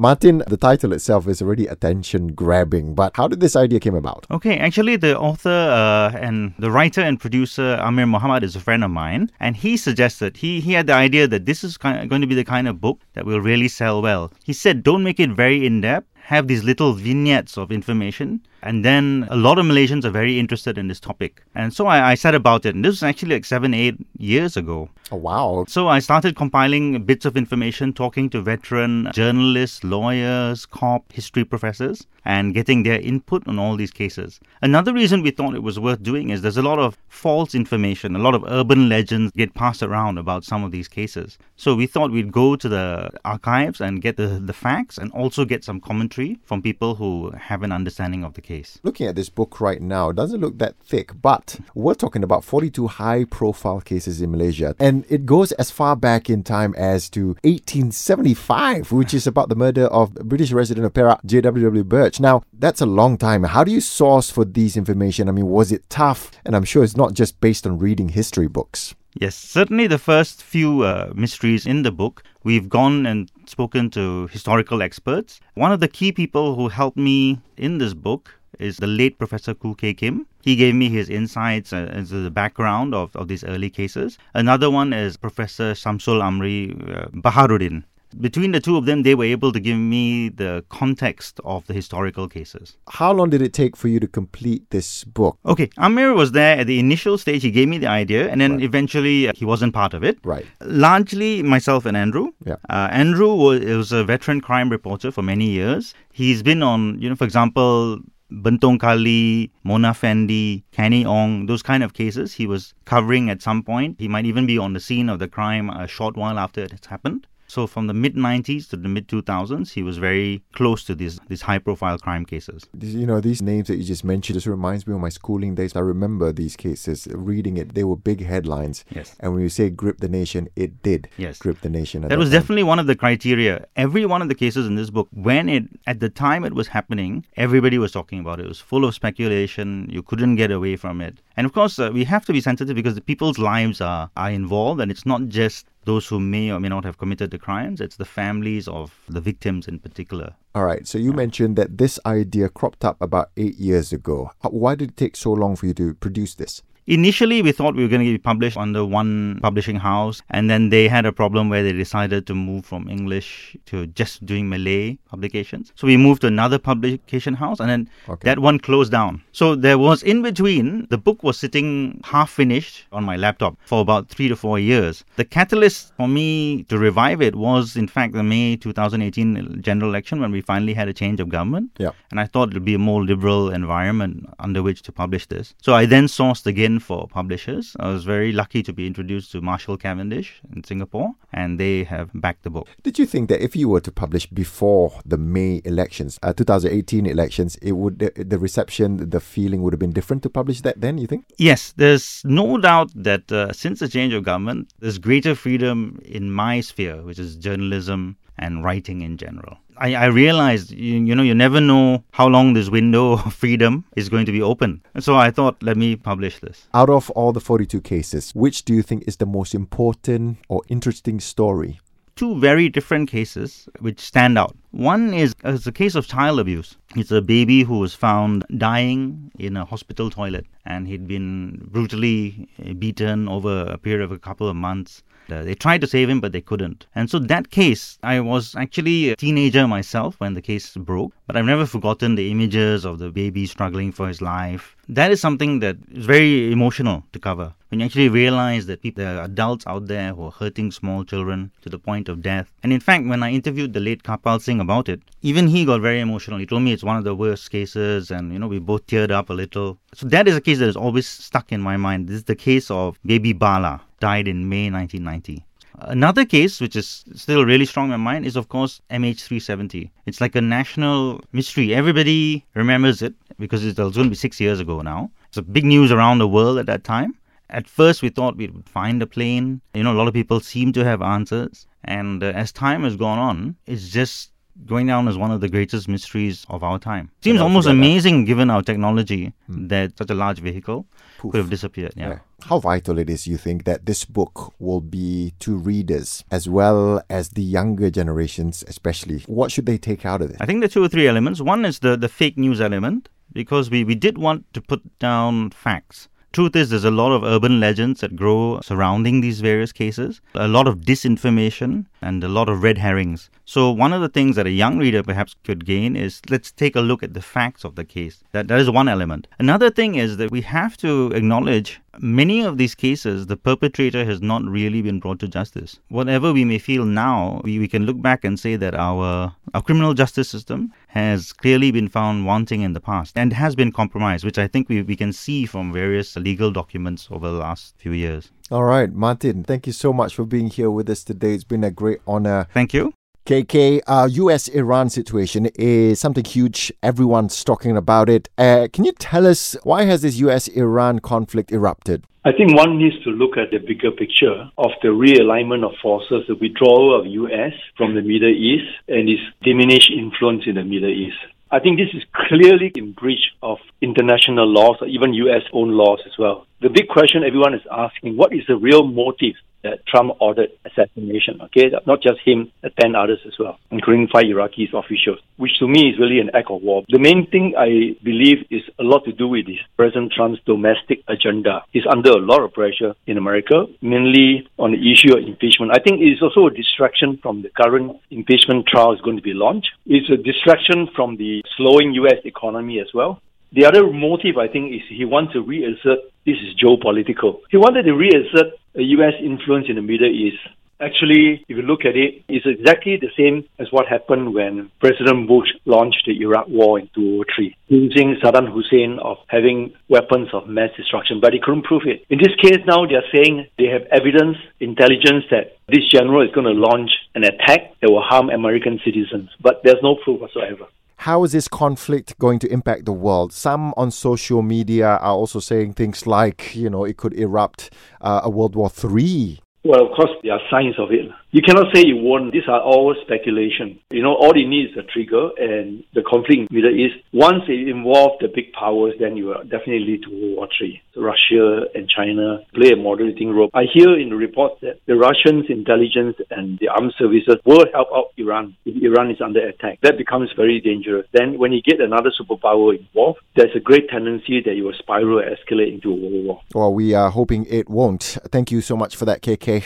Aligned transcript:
Martin, 0.00 0.42
the 0.46 0.56
title 0.56 0.94
itself 0.94 1.28
is 1.28 1.42
already 1.42 1.66
attention 1.66 2.28
grabbing, 2.28 2.94
but 2.94 3.14
how 3.18 3.28
did 3.28 3.40
this 3.40 3.54
idea 3.54 3.78
came 3.78 3.94
about? 3.94 4.26
Okay, 4.30 4.56
actually, 4.56 4.96
the 4.96 5.18
author 5.18 5.50
uh, 5.50 6.16
and 6.16 6.54
the 6.58 6.70
writer 6.70 7.02
and 7.02 7.20
producer 7.20 7.76
Amir 7.82 8.06
Muhammad 8.06 8.42
is 8.42 8.56
a 8.56 8.60
friend 8.60 8.82
of 8.82 8.90
mine, 8.90 9.30
and 9.40 9.58
he 9.58 9.76
suggested 9.76 10.38
he 10.38 10.58
he 10.60 10.72
had 10.72 10.86
the 10.86 10.94
idea 10.94 11.28
that 11.28 11.44
this 11.44 11.62
is 11.62 11.76
kind 11.76 12.00
of 12.00 12.08
going 12.08 12.22
to 12.22 12.26
be 12.26 12.34
the 12.34 12.46
kind 12.46 12.66
of 12.66 12.80
book 12.80 13.02
that 13.12 13.26
will 13.26 13.42
really 13.42 13.68
sell 13.68 14.00
well. 14.00 14.32
He 14.42 14.54
said, 14.54 14.82
"Don't 14.82 15.04
make 15.04 15.20
it 15.20 15.32
very 15.32 15.66
in 15.66 15.82
depth." 15.82 16.06
Have 16.30 16.46
these 16.46 16.64
little 16.64 16.92
vignettes 16.94 17.58
of 17.58 17.70
information 17.70 18.40
and 18.62 18.84
then 18.84 19.26
a 19.30 19.36
lot 19.36 19.58
of 19.58 19.66
Malaysians 19.66 20.04
are 20.04 20.10
very 20.10 20.38
interested 20.38 20.78
in 20.78 20.88
this 20.88 21.00
topic. 21.00 21.42
And 21.54 21.72
so 21.72 21.86
I, 21.86 22.10
I 22.10 22.14
said 22.14 22.34
about 22.34 22.66
it. 22.66 22.74
And 22.74 22.84
this 22.84 22.92
was 22.92 23.02
actually 23.02 23.34
like 23.34 23.44
seven, 23.44 23.74
eight 23.74 23.96
years 24.18 24.56
ago. 24.56 24.90
Oh, 25.12 25.16
wow. 25.16 25.64
So 25.66 25.88
I 25.88 25.98
started 25.98 26.36
compiling 26.36 27.02
bits 27.04 27.24
of 27.24 27.36
information, 27.36 27.92
talking 27.92 28.30
to 28.30 28.42
veteran 28.42 29.10
journalists, 29.12 29.82
lawyers, 29.82 30.66
cop, 30.66 31.10
history 31.12 31.44
professors, 31.44 32.06
and 32.24 32.54
getting 32.54 32.82
their 32.82 33.00
input 33.00 33.46
on 33.48 33.58
all 33.58 33.76
these 33.76 33.90
cases. 33.90 34.40
Another 34.62 34.92
reason 34.92 35.22
we 35.22 35.30
thought 35.30 35.54
it 35.54 35.62
was 35.62 35.80
worth 35.80 36.02
doing 36.02 36.30
is 36.30 36.42
there's 36.42 36.56
a 36.56 36.62
lot 36.62 36.78
of 36.78 36.98
false 37.08 37.54
information, 37.54 38.14
a 38.14 38.20
lot 38.20 38.34
of 38.34 38.44
urban 38.46 38.88
legends 38.88 39.32
get 39.32 39.54
passed 39.54 39.82
around 39.82 40.18
about 40.18 40.44
some 40.44 40.62
of 40.62 40.70
these 40.70 40.86
cases. 40.86 41.38
So 41.56 41.74
we 41.74 41.86
thought 41.86 42.12
we'd 42.12 42.32
go 42.32 42.56
to 42.56 42.68
the 42.68 43.10
archives 43.24 43.80
and 43.80 44.02
get 44.02 44.16
the, 44.16 44.26
the 44.26 44.52
facts 44.52 44.98
and 44.98 45.10
also 45.12 45.44
get 45.44 45.64
some 45.64 45.80
commentary 45.80 46.38
from 46.44 46.62
people 46.62 46.94
who 46.94 47.30
have 47.30 47.62
an 47.62 47.72
understanding 47.72 48.22
of 48.22 48.34
the 48.34 48.42
case. 48.42 48.49
Looking 48.82 49.06
at 49.06 49.14
this 49.14 49.28
book 49.28 49.60
right 49.60 49.80
now, 49.80 50.10
it 50.10 50.16
doesn't 50.16 50.40
look 50.40 50.58
that 50.58 50.74
thick, 50.80 51.12
but 51.22 51.60
we're 51.74 51.94
talking 51.94 52.24
about 52.24 52.42
42 52.44 52.88
high 52.88 53.24
profile 53.24 53.80
cases 53.80 54.20
in 54.20 54.32
Malaysia. 54.32 54.74
And 54.80 55.04
it 55.08 55.24
goes 55.24 55.52
as 55.52 55.70
far 55.70 55.94
back 55.94 56.28
in 56.28 56.42
time 56.42 56.74
as 56.76 57.08
to 57.10 57.36
1875, 57.44 58.90
which 58.90 59.14
is 59.14 59.26
about 59.26 59.48
the 59.50 59.54
murder 59.54 59.86
of 59.86 60.14
British 60.14 60.50
resident 60.50 60.84
of 60.84 60.94
Perak, 60.94 61.20
J.W.W. 61.24 61.84
Birch. 61.84 62.18
Now, 62.18 62.42
that's 62.52 62.80
a 62.80 62.86
long 62.86 63.16
time. 63.16 63.44
How 63.44 63.62
do 63.62 63.70
you 63.70 63.80
source 63.80 64.30
for 64.30 64.44
these 64.44 64.76
information? 64.76 65.28
I 65.28 65.32
mean, 65.32 65.46
was 65.46 65.70
it 65.70 65.88
tough? 65.88 66.32
And 66.44 66.56
I'm 66.56 66.64
sure 66.64 66.82
it's 66.82 66.96
not 66.96 67.14
just 67.14 67.40
based 67.40 67.66
on 67.66 67.78
reading 67.78 68.10
history 68.10 68.48
books. 68.48 68.94
Yes, 69.14 69.34
certainly 69.34 69.88
the 69.88 69.98
first 69.98 70.40
few 70.42 70.82
uh, 70.82 71.12
mysteries 71.16 71.66
in 71.66 71.82
the 71.82 71.90
book, 71.90 72.22
we've 72.44 72.68
gone 72.68 73.06
and 73.06 73.30
spoken 73.44 73.90
to 73.90 74.28
historical 74.28 74.82
experts. 74.82 75.40
One 75.54 75.72
of 75.72 75.80
the 75.80 75.88
key 75.88 76.12
people 76.12 76.54
who 76.54 76.68
helped 76.68 76.96
me 76.96 77.40
in 77.56 77.78
this 77.78 77.92
book 77.92 78.39
is 78.60 78.76
the 78.76 78.86
late 78.86 79.18
Professor 79.18 79.54
Khoo 79.54 79.76
Kay 79.76 79.94
Kim. 79.94 80.26
He 80.42 80.56
gave 80.56 80.74
me 80.74 80.88
his 80.88 81.08
insights 81.08 81.72
uh, 81.72 81.90
into 81.92 82.22
the 82.22 82.30
background 82.30 82.94
of, 82.94 83.14
of 83.16 83.28
these 83.28 83.44
early 83.44 83.70
cases. 83.70 84.18
Another 84.34 84.70
one 84.70 84.92
is 84.92 85.16
Professor 85.16 85.72
Shamsul 85.72 86.20
Amri 86.22 86.70
uh, 86.96 87.08
Baharuddin. 87.12 87.84
Between 88.20 88.50
the 88.50 88.58
two 88.58 88.76
of 88.76 88.86
them, 88.86 89.04
they 89.04 89.14
were 89.14 89.24
able 89.24 89.52
to 89.52 89.60
give 89.60 89.78
me 89.78 90.30
the 90.30 90.64
context 90.68 91.38
of 91.44 91.64
the 91.68 91.72
historical 91.72 92.28
cases. 92.28 92.76
How 92.88 93.12
long 93.12 93.30
did 93.30 93.40
it 93.40 93.52
take 93.52 93.76
for 93.76 93.86
you 93.86 94.00
to 94.00 94.08
complete 94.08 94.68
this 94.70 95.04
book? 95.04 95.38
Okay, 95.46 95.70
Amir 95.78 96.12
was 96.12 96.32
there 96.32 96.58
at 96.58 96.66
the 96.66 96.80
initial 96.80 97.18
stage. 97.18 97.44
He 97.44 97.52
gave 97.52 97.68
me 97.68 97.78
the 97.78 97.86
idea, 97.86 98.28
and 98.28 98.40
then 98.40 98.54
right. 98.54 98.62
eventually 98.62 99.28
uh, 99.28 99.32
he 99.36 99.44
wasn't 99.44 99.74
part 99.74 99.94
of 99.94 100.02
it. 100.02 100.18
Right. 100.24 100.44
Largely 100.60 101.44
myself 101.44 101.86
and 101.86 101.96
Andrew. 101.96 102.32
Yeah. 102.44 102.56
Uh, 102.68 102.88
Andrew 102.90 103.32
was, 103.32 103.60
was 103.64 103.92
a 103.92 104.02
veteran 104.02 104.40
crime 104.40 104.70
reporter 104.70 105.12
for 105.12 105.22
many 105.22 105.46
years. 105.46 105.94
He's 106.12 106.42
been 106.42 106.64
on, 106.64 107.00
you 107.00 107.08
know, 107.08 107.14
for 107.14 107.24
example, 107.24 108.00
Bentong 108.30 108.78
Kali, 108.78 109.50
Mona 109.64 109.92
Fandey, 109.92 110.62
Kenny 110.70 111.04
Ong, 111.04 111.46
those 111.46 111.62
kind 111.62 111.82
of 111.82 111.94
cases 111.94 112.34
he 112.34 112.46
was 112.46 112.74
covering 112.84 113.28
at 113.28 113.42
some 113.42 113.62
point. 113.62 113.96
He 113.98 114.08
might 114.08 114.24
even 114.24 114.46
be 114.46 114.56
on 114.56 114.72
the 114.72 114.80
scene 114.80 115.08
of 115.08 115.18
the 115.18 115.28
crime 115.28 115.68
a 115.68 115.88
short 115.88 116.16
while 116.16 116.38
after 116.38 116.60
it 116.60 116.70
has 116.70 116.86
happened. 116.86 117.26
So 117.50 117.66
from 117.66 117.88
the 117.88 117.94
mid 117.94 118.14
90s 118.14 118.68
to 118.70 118.76
the 118.76 118.88
mid 118.88 119.08
2000s, 119.08 119.72
he 119.72 119.82
was 119.82 119.98
very 119.98 120.40
close 120.52 120.84
to 120.84 120.94
these 120.94 121.18
these 121.26 121.42
high 121.42 121.58
profile 121.58 121.98
crime 121.98 122.24
cases. 122.24 122.68
You 122.80 123.06
know, 123.06 123.20
these 123.20 123.42
names 123.42 123.66
that 123.66 123.76
you 123.76 123.82
just 123.82 124.04
mentioned 124.04 124.36
just 124.36 124.46
reminds 124.46 124.86
me 124.86 124.94
of 124.94 125.00
my 125.00 125.08
schooling 125.08 125.56
days. 125.56 125.74
I 125.74 125.80
remember 125.80 126.30
these 126.30 126.54
cases, 126.54 127.08
reading 127.10 127.56
it. 127.56 127.74
They 127.74 127.82
were 127.82 127.96
big 127.96 128.24
headlines. 128.24 128.84
Yes. 128.94 129.16
And 129.18 129.32
when 129.32 129.42
you 129.42 129.48
say 129.48 129.68
grip 129.68 129.98
the 129.98 130.08
nation, 130.08 130.48
it 130.54 130.80
did 130.84 131.08
yes. 131.16 131.38
grip 131.38 131.60
the 131.60 131.68
nation. 131.68 132.02
That, 132.02 132.10
that, 132.10 132.18
was 132.18 132.28
time. 132.28 132.38
definitely 132.38 132.62
one 132.62 132.78
of 132.78 132.86
the 132.86 132.94
criteria. 132.94 133.66
Every 133.74 134.06
one 134.06 134.22
of 134.22 134.28
the 134.28 134.36
cases 134.36 134.68
in 134.68 134.76
this 134.76 134.90
book, 134.90 135.08
when 135.10 135.48
it 135.48 135.64
at 135.88 135.98
the 135.98 136.08
time 136.08 136.44
it 136.44 136.54
was 136.54 136.68
happening, 136.68 137.26
everybody 137.36 137.78
was 137.78 137.90
talking 137.90 138.20
about 138.20 138.38
it. 138.38 138.44
It 138.44 138.48
was 138.48 138.60
full 138.60 138.84
of 138.84 138.94
speculation. 138.94 139.88
You 139.90 140.04
couldn't 140.04 140.36
get 140.36 140.52
away 140.52 140.76
from 140.76 141.00
it. 141.00 141.18
And 141.36 141.46
of 141.46 141.52
course, 141.52 141.80
uh, 141.80 141.90
we 141.92 142.04
have 142.04 142.24
to 142.26 142.32
be 142.32 142.40
sensitive 142.40 142.76
because 142.76 142.94
the 142.94 143.00
people's 143.00 143.38
lives 143.38 143.80
are, 143.80 144.08
are 144.16 144.30
involved, 144.30 144.80
and 144.80 144.88
it's 144.92 145.06
not 145.06 145.26
just 145.26 145.66
those 145.90 146.06
who 146.06 146.20
may 146.20 146.52
or 146.52 146.60
may 146.60 146.68
not 146.68 146.84
have 146.84 146.98
committed 146.98 147.32
the 147.32 147.38
crimes. 147.38 147.80
It's 147.80 147.96
the 147.96 148.04
families 148.04 148.68
of 148.68 148.94
the 149.08 149.20
victims 149.20 149.66
in 149.66 149.80
particular. 149.80 150.36
All 150.54 150.64
right. 150.64 150.86
So 150.86 150.98
you 150.98 151.10
yeah. 151.10 151.16
mentioned 151.16 151.56
that 151.56 151.78
this 151.78 151.98
idea 152.06 152.48
cropped 152.48 152.84
up 152.84 152.96
about 153.00 153.30
eight 153.36 153.56
years 153.56 153.92
ago. 153.92 154.30
Why 154.42 154.76
did 154.76 154.90
it 154.90 154.96
take 154.96 155.16
so 155.16 155.32
long 155.32 155.56
for 155.56 155.66
you 155.66 155.74
to 155.74 155.94
produce 155.94 156.36
this? 156.36 156.62
Initially, 156.90 157.40
we 157.40 157.52
thought 157.52 157.76
we 157.76 157.84
were 157.84 157.88
going 157.88 158.04
to 158.04 158.10
be 158.10 158.18
published 158.18 158.56
under 158.56 158.84
one 158.84 159.38
publishing 159.40 159.76
house, 159.76 160.22
and 160.30 160.50
then 160.50 160.70
they 160.70 160.88
had 160.88 161.06
a 161.06 161.12
problem 161.12 161.48
where 161.48 161.62
they 161.62 161.72
decided 161.72 162.26
to 162.26 162.34
move 162.34 162.66
from 162.66 162.90
English 162.90 163.56
to 163.66 163.86
just 163.86 164.26
doing 164.26 164.48
Malay 164.48 164.98
publications. 165.08 165.72
So 165.76 165.86
we 165.86 165.96
moved 165.96 166.22
to 166.22 166.26
another 166.26 166.58
publication 166.58 167.34
house, 167.34 167.60
and 167.60 167.70
then 167.70 167.88
okay. 168.08 168.24
that 168.24 168.40
one 168.40 168.58
closed 168.58 168.90
down. 168.90 169.22
So 169.30 169.54
there 169.54 169.78
was 169.78 170.02
in 170.02 170.20
between, 170.20 170.88
the 170.90 170.98
book 170.98 171.22
was 171.22 171.38
sitting 171.38 172.00
half 172.02 172.28
finished 172.28 172.86
on 172.90 173.04
my 173.04 173.16
laptop 173.16 173.56
for 173.64 173.80
about 173.82 174.08
three 174.08 174.26
to 174.26 174.34
four 174.34 174.58
years. 174.58 175.04
The 175.14 175.24
catalyst 175.24 175.92
for 175.96 176.08
me 176.08 176.64
to 176.64 176.76
revive 176.76 177.22
it 177.22 177.36
was, 177.36 177.76
in 177.76 177.86
fact, 177.86 178.14
the 178.14 178.24
May 178.24 178.56
2018 178.56 179.62
general 179.62 179.90
election 179.90 180.20
when 180.20 180.32
we 180.32 180.40
finally 180.40 180.74
had 180.74 180.88
a 180.88 180.92
change 180.92 181.20
of 181.20 181.28
government. 181.28 181.70
Yeah. 181.78 181.90
And 182.10 182.18
I 182.18 182.26
thought 182.26 182.48
it 182.48 182.54
would 182.54 182.64
be 182.64 182.74
a 182.74 182.80
more 182.80 183.04
liberal 183.04 183.50
environment 183.50 184.28
under 184.40 184.60
which 184.60 184.82
to 184.82 184.90
publish 184.90 185.26
this. 185.26 185.54
So 185.62 185.74
I 185.74 185.86
then 185.86 186.06
sourced 186.06 186.46
again 186.46 186.79
for 186.80 187.06
publishers. 187.06 187.76
I 187.78 187.88
was 187.88 188.04
very 188.04 188.32
lucky 188.32 188.62
to 188.64 188.72
be 188.72 188.86
introduced 188.86 189.30
to 189.32 189.40
Marshall 189.40 189.76
Cavendish 189.76 190.40
in 190.54 190.64
Singapore, 190.64 191.12
and 191.32 191.60
they 191.60 191.84
have 191.84 192.10
backed 192.14 192.42
the 192.42 192.50
book. 192.50 192.68
Did 192.82 192.98
you 192.98 193.06
think 193.06 193.28
that 193.28 193.40
if 193.40 193.54
you 193.54 193.68
were 193.68 193.80
to 193.80 193.92
publish 193.92 194.26
before 194.26 195.00
the 195.04 195.16
May 195.18 195.62
elections, 195.64 196.18
uh, 196.22 196.32
2018 196.32 197.06
elections, 197.06 197.56
it 197.62 197.72
would 197.72 197.98
the, 197.98 198.24
the 198.24 198.38
reception, 198.38 199.10
the 199.10 199.20
feeling 199.20 199.62
would 199.62 199.72
have 199.72 199.80
been 199.80 199.92
different 199.92 200.22
to 200.24 200.30
publish 200.30 200.62
that 200.62 200.80
then? 200.80 200.98
You 200.98 201.06
think? 201.06 201.26
Yes, 201.38 201.72
there's 201.76 202.22
no 202.24 202.58
doubt 202.58 202.90
that 202.94 203.30
uh, 203.30 203.52
since 203.52 203.80
the 203.80 203.88
change 203.88 204.12
of 204.14 204.24
government, 204.24 204.72
there's 204.80 204.98
greater 204.98 205.34
freedom 205.34 206.00
in 206.04 206.32
my 206.32 206.60
sphere, 206.60 207.02
which 207.02 207.18
is 207.18 207.36
journalism 207.36 208.16
and 208.38 208.64
writing 208.64 209.02
in 209.02 209.16
general. 209.16 209.58
I, 209.80 209.94
I 209.94 210.06
realized, 210.06 210.70
you, 210.72 211.00
you 211.00 211.14
know, 211.14 211.22
you 211.22 211.34
never 211.34 211.60
know 211.60 212.04
how 212.12 212.28
long 212.28 212.52
this 212.52 212.68
window 212.68 213.14
of 213.14 213.34
freedom 213.42 213.84
is 213.96 214.08
going 214.10 214.26
to 214.26 214.32
be 214.32 214.42
open. 214.42 214.82
And 214.94 215.02
so 215.02 215.16
I 215.16 215.30
thought, 215.30 215.62
let 215.62 215.76
me 215.76 215.96
publish 215.96 216.38
this. 216.38 216.68
Out 216.74 216.90
of 216.90 217.10
all 217.10 217.32
the 217.32 217.40
42 217.40 217.80
cases, 217.80 218.32
which 218.34 218.64
do 218.64 218.74
you 218.74 218.82
think 218.82 219.04
is 219.06 219.16
the 219.16 219.26
most 219.26 219.54
important 219.54 220.38
or 220.48 220.62
interesting 220.68 221.18
story? 221.18 221.80
Two 222.20 222.38
very 222.38 222.68
different 222.68 223.08
cases 223.08 223.66
which 223.78 223.98
stand 223.98 224.36
out. 224.36 224.54
One 224.72 225.14
is, 225.14 225.34
is 225.42 225.66
a 225.66 225.72
case 225.72 225.94
of 225.94 226.06
child 226.06 226.38
abuse. 226.38 226.76
It's 226.94 227.10
a 227.10 227.22
baby 227.22 227.62
who 227.62 227.78
was 227.78 227.94
found 227.94 228.44
dying 228.58 229.30
in 229.38 229.56
a 229.56 229.64
hospital 229.64 230.10
toilet 230.10 230.44
and 230.66 230.86
he'd 230.86 231.08
been 231.08 231.66
brutally 231.72 232.46
beaten 232.78 233.26
over 233.26 233.62
a 233.62 233.78
period 233.78 234.02
of 234.02 234.12
a 234.12 234.18
couple 234.18 234.50
of 234.50 234.54
months. 234.54 235.02
Uh, 235.30 235.44
they 235.44 235.54
tried 235.54 235.80
to 235.80 235.86
save 235.86 236.10
him, 236.10 236.20
but 236.20 236.32
they 236.32 236.42
couldn't. 236.42 236.86
And 236.94 237.08
so 237.08 237.18
that 237.20 237.50
case, 237.50 237.98
I 238.02 238.20
was 238.20 238.54
actually 238.54 239.08
a 239.08 239.16
teenager 239.16 239.66
myself 239.66 240.20
when 240.20 240.34
the 240.34 240.42
case 240.42 240.76
broke, 240.76 241.14
but 241.26 241.38
I've 241.38 241.46
never 241.46 241.64
forgotten 241.64 242.16
the 242.16 242.30
images 242.30 242.84
of 242.84 242.98
the 242.98 243.10
baby 243.10 243.46
struggling 243.46 243.92
for 243.92 244.08
his 244.08 244.20
life. 244.20 244.76
That 244.90 245.10
is 245.10 245.22
something 245.22 245.60
that 245.60 245.78
is 245.90 246.04
very 246.04 246.52
emotional 246.52 247.02
to 247.14 247.18
cover. 247.18 247.54
When 247.70 247.78
you 247.78 247.86
actually 247.86 248.08
realize 248.08 248.66
that 248.66 248.82
people, 248.82 249.04
there 249.04 249.16
are 249.16 249.26
adults 249.26 249.64
out 249.64 249.86
there 249.86 250.12
who 250.12 250.24
are 250.24 250.32
hurting 250.32 250.72
small 250.72 251.04
children 251.04 251.52
to 251.62 251.68
the 251.68 251.78
point 251.78 252.08
of 252.08 252.20
death. 252.20 252.50
And 252.64 252.72
in 252.72 252.80
fact, 252.80 253.06
when 253.06 253.22
I 253.22 253.30
interviewed 253.30 253.74
the 253.74 253.78
late 253.78 254.02
Karpal 254.02 254.42
Singh 254.42 254.58
about 254.58 254.88
it, 254.88 255.00
even 255.22 255.46
he 255.46 255.64
got 255.64 255.80
very 255.80 256.00
emotional. 256.00 256.40
He 256.40 256.46
told 256.46 256.62
me 256.62 256.72
it's 256.72 256.82
one 256.82 256.96
of 256.96 257.04
the 257.04 257.14
worst 257.14 257.48
cases, 257.52 258.10
and 258.10 258.32
you 258.32 258.40
know, 258.40 258.48
we 258.48 258.58
both 258.58 258.88
teared 258.88 259.12
up 259.12 259.30
a 259.30 259.34
little. 259.34 259.78
So 259.94 260.08
that 260.08 260.26
is 260.26 260.34
a 260.34 260.40
case 260.40 260.58
that 260.58 260.68
is 260.68 260.74
always 260.74 261.06
stuck 261.06 261.52
in 261.52 261.60
my 261.60 261.76
mind. 261.76 262.08
This 262.08 262.16
is 262.16 262.24
the 262.24 262.34
case 262.34 262.72
of 262.72 262.98
baby 263.06 263.32
Bala 263.32 263.80
died 264.00 264.26
in 264.26 264.48
May 264.48 264.68
1990. 264.68 265.46
Another 265.82 266.24
case, 266.24 266.60
which 266.60 266.74
is 266.74 267.04
still 267.14 267.44
really 267.44 267.66
strong 267.66 267.92
in 267.92 268.00
my 268.00 268.14
mind, 268.14 268.26
is 268.26 268.34
of 268.34 268.48
course 268.48 268.82
MH370. 268.90 269.90
It's 270.06 270.20
like 270.20 270.34
a 270.34 270.40
national 270.40 271.20
mystery. 271.32 271.72
Everybody 271.72 272.44
remembers 272.54 273.00
it 273.00 273.14
because 273.38 273.64
it 273.64 273.78
was 273.78 273.94
going 273.94 274.06
to 274.06 274.10
be 274.10 274.16
six 274.16 274.40
years 274.40 274.58
ago 274.58 274.82
now. 274.82 275.12
It's 275.28 275.38
a 275.38 275.42
big 275.42 275.64
news 275.64 275.92
around 275.92 276.18
the 276.18 276.26
world 276.26 276.58
at 276.58 276.66
that 276.66 276.82
time. 276.82 277.14
At 277.50 277.68
first, 277.68 278.02
we 278.02 278.08
thought 278.08 278.36
we 278.36 278.48
would 278.48 278.68
find 278.68 279.02
a 279.02 279.06
plane. 279.06 279.60
You 279.74 279.82
know, 279.82 279.92
a 279.92 279.98
lot 279.98 280.08
of 280.08 280.14
people 280.14 280.40
seem 280.40 280.72
to 280.72 280.84
have 280.84 281.02
answers. 281.02 281.66
And 281.84 282.22
uh, 282.22 282.26
as 282.26 282.52
time 282.52 282.84
has 282.84 282.96
gone 282.96 283.18
on, 283.18 283.56
it's 283.66 283.88
just 283.88 284.32
going 284.66 284.86
down 284.86 285.08
as 285.08 285.16
one 285.16 285.30
of 285.30 285.40
the 285.40 285.48
greatest 285.48 285.88
mysteries 285.88 286.44
of 286.48 286.62
our 286.62 286.78
time. 286.78 287.10
Seems 287.22 287.40
almost 287.40 287.64
that. 287.64 287.72
amazing 287.72 288.24
given 288.24 288.50
our 288.50 288.62
technology 288.62 289.32
that 289.48 289.96
such 289.96 290.10
a 290.10 290.14
large 290.14 290.38
vehicle 290.40 290.86
Poof. 291.18 291.32
could 291.32 291.38
have 291.38 291.50
disappeared. 291.50 291.94
Yeah. 291.96 292.08
Yeah. 292.08 292.18
How 292.42 292.58
vital 292.58 292.98
it 292.98 293.08
is, 293.08 293.26
you 293.26 293.36
think, 293.36 293.64
that 293.64 293.86
this 293.86 294.04
book 294.04 294.52
will 294.58 294.80
be 294.80 295.34
to 295.40 295.56
readers 295.56 296.24
as 296.30 296.48
well 296.48 297.02
as 297.08 297.30
the 297.30 297.42
younger 297.42 297.90
generations, 297.90 298.64
especially? 298.66 299.20
What 299.26 299.50
should 299.50 299.66
they 299.66 299.78
take 299.78 300.04
out 300.04 300.20
of 300.20 300.30
it? 300.30 300.36
I 300.40 300.46
think 300.46 300.60
there 300.60 300.66
are 300.66 300.70
two 300.70 300.84
or 300.84 300.88
three 300.88 301.08
elements. 301.08 301.40
One 301.40 301.64
is 301.64 301.78
the, 301.78 301.96
the 301.96 302.08
fake 302.08 302.36
news 302.36 302.60
element, 302.60 303.08
because 303.32 303.70
we, 303.70 303.84
we 303.84 303.94
did 303.94 304.18
want 304.18 304.52
to 304.54 304.60
put 304.60 304.98
down 304.98 305.50
facts. 305.50 306.08
Truth 306.32 306.54
is, 306.54 306.70
there's 306.70 306.84
a 306.84 306.92
lot 306.92 307.10
of 307.10 307.24
urban 307.24 307.58
legends 307.58 308.00
that 308.00 308.14
grow 308.14 308.60
surrounding 308.62 309.20
these 309.20 309.40
various 309.40 309.72
cases, 309.72 310.20
a 310.34 310.46
lot 310.46 310.68
of 310.68 310.78
disinformation, 310.78 311.86
and 312.00 312.22
a 312.22 312.28
lot 312.28 312.48
of 312.48 312.62
red 312.62 312.78
herrings. 312.78 313.30
So, 313.44 313.72
one 313.72 313.92
of 313.92 314.00
the 314.00 314.08
things 314.08 314.36
that 314.36 314.46
a 314.46 314.50
young 314.50 314.78
reader 314.78 315.02
perhaps 315.02 315.34
could 315.42 315.64
gain 315.64 315.96
is 315.96 316.20
let's 316.30 316.52
take 316.52 316.76
a 316.76 316.80
look 316.80 317.02
at 317.02 317.14
the 317.14 317.20
facts 317.20 317.64
of 317.64 317.74
the 317.74 317.84
case. 317.84 318.22
That, 318.30 318.46
that 318.46 318.60
is 318.60 318.70
one 318.70 318.88
element. 318.88 319.26
Another 319.40 319.70
thing 319.70 319.96
is 319.96 320.18
that 320.18 320.30
we 320.30 320.42
have 320.42 320.76
to 320.76 321.10
acknowledge 321.16 321.80
many 321.98 322.42
of 322.42 322.58
these 322.58 322.76
cases, 322.76 323.26
the 323.26 323.36
perpetrator 323.36 324.04
has 324.04 324.22
not 324.22 324.44
really 324.44 324.82
been 324.82 325.00
brought 325.00 325.18
to 325.20 325.26
justice. 325.28 325.80
Whatever 325.88 326.32
we 326.32 326.44
may 326.44 326.58
feel 326.58 326.84
now, 326.84 327.40
we, 327.42 327.58
we 327.58 327.66
can 327.66 327.86
look 327.86 328.00
back 328.00 328.24
and 328.24 328.38
say 328.38 328.54
that 328.54 328.76
our, 328.76 329.34
our 329.52 329.62
criminal 329.62 329.94
justice 329.94 330.28
system 330.28 330.72
has 330.90 331.32
clearly 331.32 331.70
been 331.70 331.88
found 331.88 332.26
wanting 332.26 332.62
in 332.62 332.72
the 332.72 332.80
past 332.80 333.16
and 333.16 333.32
has 333.32 333.54
been 333.54 333.70
compromised, 333.70 334.24
which 334.24 334.38
I 334.38 334.48
think 334.48 334.68
we, 334.68 334.82
we 334.82 334.96
can 334.96 335.12
see 335.12 335.46
from 335.46 335.72
various 335.72 336.16
legal 336.16 336.50
documents 336.50 337.08
over 337.10 337.30
the 337.30 337.38
last 337.38 337.74
few 337.78 337.92
years. 337.92 338.30
All 338.50 338.64
right, 338.64 338.92
Martin, 338.92 339.44
thank 339.44 339.68
you 339.68 339.72
so 339.72 339.92
much 339.92 340.14
for 340.14 340.24
being 340.24 340.48
here 340.48 340.70
with 340.70 340.90
us 340.90 341.04
today. 341.04 341.34
It's 341.34 341.44
been 341.44 341.62
a 341.62 341.70
great 341.70 342.00
honor. 342.06 342.48
Thank 342.52 342.74
you. 342.74 342.92
KK, 343.30 343.80
uh, 343.86 344.08
US 344.10 344.48
Iran 344.48 344.90
situation 344.90 345.46
is 345.54 346.00
something 346.00 346.24
huge. 346.24 346.72
Everyone's 346.82 347.44
talking 347.44 347.76
about 347.76 348.08
it. 348.08 348.28
Uh, 348.36 348.66
can 348.72 348.84
you 348.84 348.90
tell 348.90 349.24
us 349.24 349.56
why 349.62 349.84
has 349.84 350.02
this 350.02 350.16
US 350.16 350.48
Iran 350.48 350.98
conflict 350.98 351.52
erupted? 351.52 352.02
I 352.24 352.32
think 352.32 352.56
one 352.56 352.76
needs 352.76 353.00
to 353.04 353.10
look 353.10 353.36
at 353.36 353.52
the 353.52 353.58
bigger 353.58 353.92
picture 353.92 354.50
of 354.58 354.72
the 354.82 354.88
realignment 354.88 355.64
of 355.64 355.76
forces, 355.80 356.24
the 356.26 356.34
withdrawal 356.34 356.98
of 356.98 357.06
US 357.06 357.52
from 357.76 357.94
the 357.94 358.02
Middle 358.02 358.34
East 358.34 358.66
and 358.88 359.08
its 359.08 359.22
diminished 359.44 359.92
influence 359.92 360.42
in 360.48 360.56
the 360.56 360.64
Middle 360.64 360.90
East. 360.90 361.18
I 361.52 361.60
think 361.60 361.78
this 361.78 361.94
is 361.94 362.02
clearly 362.12 362.72
in 362.74 362.90
breach 362.90 363.30
of 363.44 363.58
international 363.80 364.48
laws 364.48 364.78
or 364.80 364.88
even 364.88 365.14
US 365.14 365.42
own 365.52 365.70
laws 365.70 366.00
as 366.04 366.18
well. 366.18 366.48
The 366.62 366.68
big 366.68 366.88
question 366.88 367.22
everyone 367.22 367.54
is 367.54 367.62
asking, 367.70 368.16
what 368.16 368.34
is 368.34 368.42
the 368.48 368.56
real 368.56 368.82
motive 368.82 369.36
that 369.62 369.86
Trump 369.86 370.12
ordered 370.20 370.50
assassination? 370.64 371.40
Okay, 371.42 371.70
not 371.86 372.02
just 372.02 372.20
him, 372.24 372.50
but 372.62 372.76
10 372.76 372.94
others 372.94 373.20
as 373.26 373.38
well, 373.38 373.58
including 373.70 374.08
five 374.08 374.24
Iraqi 374.24 374.68
officials, 374.72 375.18
which 375.36 375.58
to 375.58 375.68
me 375.68 375.90
is 375.90 375.98
really 375.98 376.20
an 376.20 376.30
act 376.34 376.50
of 376.50 376.62
war. 376.62 376.84
The 376.88 376.98
main 376.98 377.26
thing 377.30 377.54
I 377.56 377.96
believe 378.02 378.46
is 378.50 378.62
a 378.78 378.82
lot 378.82 379.04
to 379.04 379.12
do 379.12 379.28
with 379.28 379.46
this 379.46 379.58
President 379.76 380.12
Trump's 380.12 380.40
domestic 380.46 381.02
agenda. 381.08 381.64
He's 381.72 381.86
under 381.86 382.10
a 382.10 382.20
lot 382.20 382.42
of 382.42 382.52
pressure 382.52 382.94
in 383.06 383.18
America, 383.18 383.66
mainly 383.82 384.48
on 384.58 384.72
the 384.72 384.92
issue 384.92 385.16
of 385.16 385.24
impeachment. 385.24 385.72
I 385.72 385.82
think 385.82 386.00
it 386.00 386.08
is 386.12 386.22
also 386.22 386.46
a 386.46 386.50
distraction 386.50 387.18
from 387.22 387.42
the 387.42 387.50
current 387.50 387.96
impeachment 388.10 388.66
trial 388.66 388.92
is 388.92 389.00
going 389.00 389.16
to 389.16 389.22
be 389.22 389.34
launched. 389.34 389.70
It's 389.86 390.10
a 390.10 390.16
distraction 390.16 390.88
from 390.94 391.16
the 391.16 391.42
slowing 391.56 391.92
U.S. 391.94 392.20
economy 392.24 392.80
as 392.80 392.88
well. 392.94 393.20
The 393.52 393.66
other 393.66 393.90
motive, 393.90 394.38
I 394.38 394.46
think, 394.46 394.72
is 394.72 394.82
he 394.88 395.04
wants 395.04 395.32
to 395.32 395.42
reassert, 395.42 395.98
this 396.24 396.36
is 396.36 396.54
geopolitical. 396.54 397.40
He 397.50 397.56
wanted 397.56 397.82
to 397.82 397.94
reassert 397.94 398.54
a 398.76 398.82
U.S. 398.82 399.14
influence 399.20 399.66
in 399.68 399.74
the 399.74 399.82
Middle 399.82 400.06
East. 400.06 400.38
Actually, 400.80 401.44
if 401.48 401.56
you 401.58 401.62
look 401.62 401.84
at 401.84 401.96
it, 401.96 402.22
it's 402.28 402.46
exactly 402.46 402.96
the 402.96 403.10
same 403.18 403.44
as 403.58 403.66
what 403.70 403.86
happened 403.86 404.32
when 404.32 404.70
President 404.80 405.28
Bush 405.28 405.48
launched 405.66 406.04
the 406.06 406.18
Iraq 406.22 406.46
War 406.48 406.78
in 406.78 406.88
2003, 406.94 407.56
accusing 407.66 408.16
Saddam 408.22 408.50
Hussein 408.50 408.98
of 409.02 409.18
having 409.26 409.74
weapons 409.88 410.28
of 410.32 410.48
mass 410.48 410.70
destruction, 410.76 411.20
but 411.20 411.34
he 411.34 411.40
couldn't 411.40 411.64
prove 411.64 411.82
it. 411.86 412.06
In 412.08 412.18
this 412.18 412.34
case 412.40 412.64
now, 412.66 412.86
they're 412.86 413.04
saying 413.12 413.46
they 413.58 413.66
have 413.66 413.82
evidence, 413.90 414.38
intelligence 414.60 415.24
that 415.30 415.58
this 415.68 415.86
general 415.90 416.22
is 416.22 416.32
going 416.32 416.46
to 416.46 416.52
launch 416.52 416.90
an 417.14 417.24
attack 417.24 417.74
that 417.80 417.90
will 417.90 418.00
harm 418.00 418.30
American 418.30 418.80
citizens, 418.82 419.28
but 419.42 419.60
there's 419.64 419.82
no 419.82 419.96
proof 419.96 420.20
whatsoever. 420.20 420.66
How 421.04 421.24
is 421.24 421.32
this 421.32 421.48
conflict 421.48 422.18
going 422.18 422.38
to 422.40 422.52
impact 422.52 422.84
the 422.84 422.92
world? 422.92 423.32
Some 423.32 423.72
on 423.78 423.90
social 423.90 424.42
media 424.42 424.98
are 425.00 425.14
also 425.14 425.40
saying 425.40 425.72
things 425.72 426.06
like, 426.06 426.54
you 426.54 426.68
know, 426.68 426.84
it 426.84 426.98
could 426.98 427.14
erupt 427.14 427.72
uh, 428.02 428.20
a 428.22 428.28
World 428.28 428.54
War 428.54 428.70
III. 428.70 429.40
Well, 429.64 429.86
of 429.86 429.96
course, 429.96 430.10
there 430.22 430.34
are 430.34 430.40
signs 430.50 430.78
of 430.78 430.92
it. 430.92 431.10
You 431.30 431.40
cannot 431.40 431.74
say 431.74 431.84
it 431.88 431.99
These 432.32 432.48
are 432.48 432.60
all 432.60 432.94
speculation. 433.02 433.78
You 433.90 434.02
know, 434.02 434.14
all 434.14 434.32
it 434.32 434.46
needs 434.46 434.72
is 434.72 434.78
a 434.78 434.82
trigger, 434.82 435.30
and 435.38 435.84
the 435.94 436.02
conflict 436.02 436.40
in 436.40 436.48
Middle 436.50 436.74
East, 436.74 436.96
once 437.12 437.42
it 437.48 437.68
involves 437.68 438.16
the 438.20 438.28
big 438.28 438.52
powers, 438.52 438.94
then 438.98 439.16
you 439.16 439.26
will 439.26 439.42
definitely 439.44 439.86
lead 439.86 440.02
to 440.04 440.10
World 440.10 440.36
War 440.36 440.48
III. 440.60 440.82
Russia 440.96 441.66
and 441.74 441.88
China 441.88 442.40
play 442.54 442.70
a 442.72 442.76
moderating 442.76 443.30
role. 443.30 443.50
I 443.54 443.64
hear 443.72 443.98
in 443.98 444.10
the 444.10 444.16
reports 444.16 444.60
that 444.62 444.80
the 444.86 444.96
Russians' 444.96 445.46
intelligence 445.48 446.16
and 446.30 446.58
the 446.58 446.68
armed 446.68 446.94
services 446.98 447.36
will 447.44 447.64
help 447.72 447.88
out 447.94 448.12
Iran 448.16 448.56
if 448.64 448.82
Iran 448.82 449.10
is 449.10 449.20
under 449.20 449.46
attack. 449.46 449.78
That 449.82 449.96
becomes 449.96 450.30
very 450.36 450.60
dangerous. 450.60 451.06
Then, 451.12 451.38
when 451.38 451.52
you 451.52 451.62
get 451.62 451.80
another 451.80 452.10
superpower 452.10 452.78
involved, 452.78 453.20
there's 453.36 453.54
a 453.54 453.60
great 453.60 453.88
tendency 453.88 454.40
that 454.44 454.54
you 454.54 454.64
will 454.64 454.74
spiral 454.78 455.22
escalate 455.22 455.72
into 455.74 455.90
a 455.90 455.94
world 455.94 456.26
war. 456.26 456.40
Well, 456.54 456.74
we 456.74 456.94
are 456.94 457.10
hoping 457.10 457.46
it 457.46 457.68
won't. 457.68 458.18
Thank 458.30 458.50
you 458.50 458.60
so 458.60 458.76
much 458.76 458.96
for 458.96 459.04
that, 459.04 459.22
KK. 459.22 459.62